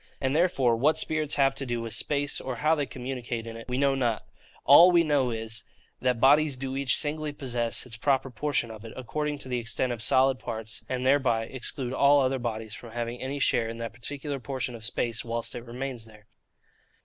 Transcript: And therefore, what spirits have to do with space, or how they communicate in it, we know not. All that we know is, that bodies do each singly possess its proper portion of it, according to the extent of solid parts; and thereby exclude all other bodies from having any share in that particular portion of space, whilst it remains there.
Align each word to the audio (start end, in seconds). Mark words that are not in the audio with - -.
And 0.19 0.35
therefore, 0.35 0.75
what 0.75 0.97
spirits 0.97 1.35
have 1.35 1.53
to 1.53 1.63
do 1.63 1.79
with 1.79 1.93
space, 1.93 2.41
or 2.41 2.55
how 2.55 2.73
they 2.73 2.87
communicate 2.87 3.45
in 3.45 3.55
it, 3.55 3.69
we 3.69 3.77
know 3.77 3.93
not. 3.93 4.25
All 4.65 4.87
that 4.87 4.93
we 4.95 5.03
know 5.03 5.29
is, 5.29 5.63
that 6.01 6.19
bodies 6.19 6.57
do 6.57 6.75
each 6.75 6.97
singly 6.97 7.31
possess 7.31 7.85
its 7.85 7.97
proper 7.97 8.31
portion 8.31 8.71
of 8.71 8.83
it, 8.83 8.93
according 8.95 9.37
to 9.37 9.47
the 9.47 9.59
extent 9.59 9.91
of 9.93 10.01
solid 10.01 10.39
parts; 10.39 10.83
and 10.89 11.05
thereby 11.05 11.43
exclude 11.43 11.93
all 11.93 12.19
other 12.19 12.39
bodies 12.39 12.73
from 12.73 12.93
having 12.93 13.21
any 13.21 13.39
share 13.39 13.69
in 13.69 13.77
that 13.77 13.93
particular 13.93 14.39
portion 14.39 14.73
of 14.73 14.83
space, 14.83 15.23
whilst 15.23 15.53
it 15.53 15.65
remains 15.67 16.05
there. 16.05 16.25